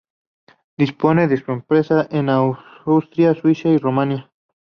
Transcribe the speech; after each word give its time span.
Dispone 0.77 1.27
de 1.27 1.43
empresas 1.47 2.07
en 2.09 2.29
Austria, 2.29 3.35
Suiza 3.35 3.69
y 3.69 3.77
Rumanía. 3.77 4.31